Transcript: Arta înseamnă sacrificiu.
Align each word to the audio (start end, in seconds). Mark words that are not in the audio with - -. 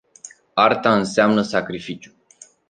Arta 0.55 0.93
înseamnă 0.95 1.41
sacrificiu. 1.41 2.11